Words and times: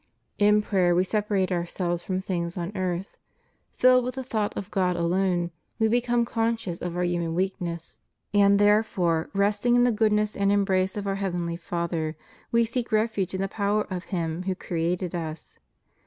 In 0.39 0.63
prayer 0.63 0.95
we 0.95 1.03
separate 1.03 1.51
ourselves 1.51 2.01
from 2.01 2.23
things 2.23 2.57
of 2.57 2.71
earth; 2.75 3.15
filled 3.77 4.03
with 4.03 4.15
the 4.15 4.23
thought 4.23 4.57
of 4.57 4.71
God 4.71 4.95
alone, 4.95 5.51
we 5.77 5.87
become 5.87 6.25
conscious 6.25 6.79
of 6.81 6.97
our 6.97 7.03
human 7.03 7.35
weakness; 7.35 7.99
and 8.33 8.57
there 8.57 8.81
fore, 8.81 9.29
resting 9.35 9.75
in 9.75 9.83
the 9.83 9.91
goodness 9.91 10.35
and 10.35 10.51
embrace 10.51 10.97
of 10.97 11.05
our 11.05 11.17
Heavenly 11.21 11.55
Father, 11.55 12.15
we 12.51 12.65
seek 12.65 12.91
refuge 12.91 13.35
in 13.35 13.41
the 13.41 13.47
power 13.47 13.83
of 13.91 14.05
Him 14.05 14.41
who 14.47 14.55
created 14.55 15.13
us. 15.13 15.59